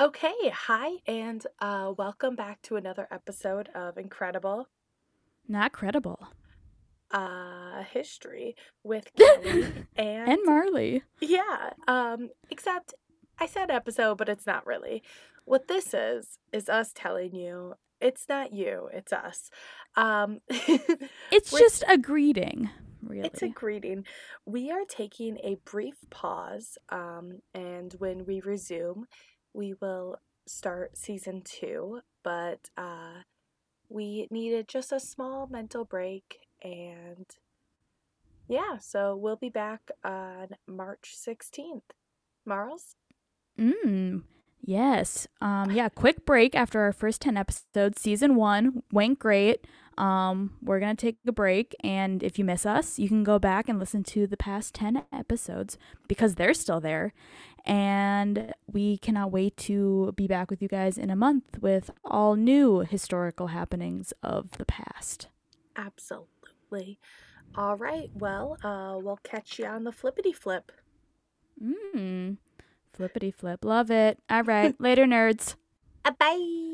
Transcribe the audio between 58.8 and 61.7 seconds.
cannot wait to be back with you guys in a month